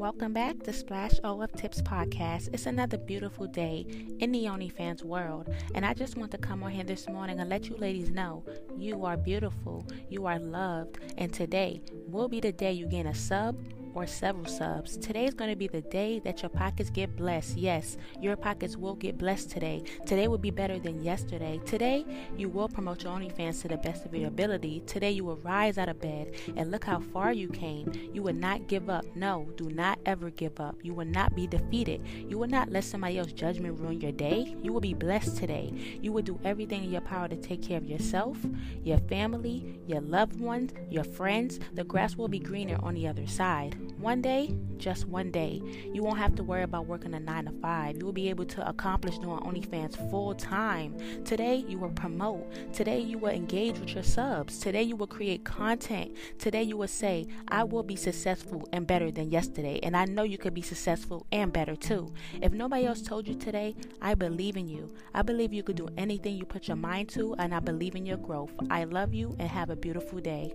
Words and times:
welcome 0.00 0.32
back 0.32 0.58
to 0.62 0.72
Splash 0.72 1.12
O 1.24 1.42
of 1.42 1.52
Tips 1.52 1.82
podcast. 1.82 2.48
It's 2.54 2.64
another 2.64 2.96
beautiful 2.96 3.46
day 3.46 3.84
in 4.18 4.32
the 4.32 4.44
OnlyFans 4.46 5.04
world, 5.04 5.54
and 5.74 5.84
I 5.84 5.92
just 5.92 6.16
want 6.16 6.30
to 6.30 6.38
come 6.38 6.62
on 6.62 6.70
here 6.70 6.84
this 6.84 7.06
morning 7.06 7.38
and 7.38 7.50
let 7.50 7.68
you 7.68 7.76
ladies 7.76 8.08
know 8.08 8.42
you 8.78 9.04
are 9.04 9.18
beautiful, 9.18 9.86
you 10.08 10.24
are 10.24 10.38
loved, 10.38 11.00
and 11.18 11.30
today 11.30 11.82
will 12.06 12.28
be 12.28 12.40
the 12.40 12.50
day 12.50 12.72
you 12.72 12.86
gain 12.86 13.08
a 13.08 13.14
sub 13.14 13.58
or 13.94 14.06
several 14.06 14.46
subs. 14.46 14.96
Today 14.96 15.24
is 15.24 15.34
going 15.34 15.50
to 15.50 15.56
be 15.56 15.66
the 15.66 15.80
day 15.82 16.20
that 16.20 16.42
your 16.42 16.48
pockets 16.48 16.90
get 16.90 17.16
blessed. 17.16 17.56
Yes, 17.56 17.96
your 18.20 18.36
pockets 18.36 18.76
will 18.76 18.94
get 18.94 19.18
blessed 19.18 19.50
today. 19.50 19.82
Today 20.06 20.28
will 20.28 20.38
be 20.38 20.50
better 20.50 20.78
than 20.78 21.02
yesterday. 21.02 21.60
Today, 21.66 22.04
you 22.36 22.48
will 22.48 22.68
promote 22.68 23.02
your 23.02 23.12
OnlyFans 23.12 23.60
to 23.62 23.68
the 23.68 23.76
best 23.78 24.04
of 24.04 24.14
your 24.14 24.28
ability. 24.28 24.82
Today, 24.86 25.10
you 25.10 25.24
will 25.24 25.36
rise 25.36 25.78
out 25.78 25.88
of 25.88 26.00
bed 26.00 26.34
and 26.56 26.70
look 26.70 26.84
how 26.84 27.00
far 27.00 27.32
you 27.32 27.48
came. 27.48 27.90
You 28.12 28.22
will 28.22 28.34
not 28.34 28.68
give 28.68 28.88
up. 28.90 29.04
No, 29.14 29.48
do 29.56 29.68
not 29.70 29.98
ever 30.06 30.30
give 30.30 30.60
up. 30.60 30.76
You 30.82 30.94
will 30.94 31.06
not 31.06 31.34
be 31.34 31.46
defeated. 31.46 32.06
You 32.28 32.38
will 32.38 32.48
not 32.48 32.70
let 32.70 32.84
somebody 32.84 33.18
else's 33.18 33.34
judgment 33.34 33.78
ruin 33.80 34.00
your 34.00 34.12
day. 34.12 34.56
You 34.62 34.72
will 34.72 34.80
be 34.80 34.94
blessed 34.94 35.36
today. 35.36 35.72
You 36.00 36.12
will 36.12 36.22
do 36.22 36.38
everything 36.44 36.84
in 36.84 36.92
your 36.92 37.00
power 37.00 37.28
to 37.28 37.36
take 37.36 37.62
care 37.62 37.78
of 37.78 37.86
yourself, 37.86 38.38
your 38.84 38.98
family, 38.98 39.80
your 39.86 40.00
loved 40.00 40.40
ones, 40.40 40.72
your 40.90 41.04
friends. 41.04 41.58
The 41.74 41.84
grass 41.84 42.16
will 42.16 42.28
be 42.28 42.38
greener 42.38 42.78
on 42.82 42.94
the 42.94 43.08
other 43.08 43.26
side. 43.26 43.76
One 43.98 44.22
day, 44.22 44.56
just 44.78 45.06
one 45.06 45.30
day, 45.30 45.60
you 45.92 46.02
won't 46.02 46.18
have 46.18 46.34
to 46.36 46.42
worry 46.42 46.62
about 46.62 46.86
working 46.86 47.14
a 47.14 47.20
9 47.20 47.44
to 47.44 47.52
5. 47.60 47.98
You 47.98 48.04
will 48.06 48.12
be 48.12 48.30
able 48.30 48.46
to 48.46 48.66
accomplish 48.66 49.18
doing 49.18 49.38
OnlyFans 49.40 50.10
full 50.10 50.34
time. 50.34 50.96
Today, 51.24 51.64
you 51.68 51.78
will 51.78 51.90
promote. 51.90 52.50
Today, 52.72 52.98
you 52.98 53.18
will 53.18 53.28
engage 53.28 53.78
with 53.78 53.94
your 53.94 54.02
subs. 54.02 54.58
Today, 54.58 54.82
you 54.82 54.96
will 54.96 55.06
create 55.06 55.44
content. 55.44 56.16
Today, 56.38 56.62
you 56.62 56.78
will 56.78 56.88
say, 56.88 57.26
I 57.48 57.64
will 57.64 57.82
be 57.82 57.96
successful 57.96 58.66
and 58.72 58.86
better 58.86 59.10
than 59.10 59.30
yesterday. 59.30 59.80
And 59.82 59.96
I 59.96 60.06
know 60.06 60.22
you 60.22 60.38
could 60.38 60.54
be 60.54 60.62
successful 60.62 61.26
and 61.30 61.52
better 61.52 61.76
too. 61.76 62.12
If 62.40 62.52
nobody 62.52 62.86
else 62.86 63.02
told 63.02 63.28
you 63.28 63.34
today, 63.34 63.76
I 64.00 64.14
believe 64.14 64.56
in 64.56 64.66
you. 64.66 64.94
I 65.14 65.20
believe 65.22 65.52
you 65.52 65.62
could 65.62 65.76
do 65.76 65.88
anything 65.98 66.36
you 66.36 66.46
put 66.46 66.68
your 66.68 66.78
mind 66.78 67.10
to, 67.10 67.34
and 67.34 67.54
I 67.54 67.60
believe 67.60 67.94
in 67.94 68.06
your 68.06 68.16
growth. 68.16 68.52
I 68.70 68.84
love 68.84 69.12
you 69.12 69.36
and 69.38 69.48
have 69.48 69.68
a 69.68 69.76
beautiful 69.76 70.20
day. 70.20 70.54